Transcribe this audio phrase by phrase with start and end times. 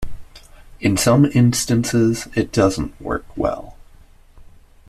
[0.79, 3.77] In some instances it doesn't work well.